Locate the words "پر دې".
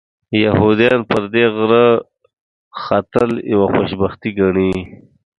1.09-1.45